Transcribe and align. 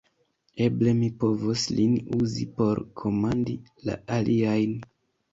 Eble 0.67 0.93
mi 0.99 1.09
povos 1.23 1.65
lin 1.79 1.91
uzi, 2.19 2.45
por 2.61 2.81
komandi 3.01 3.55
la 3.91 3.99
aliajn! 4.17 4.73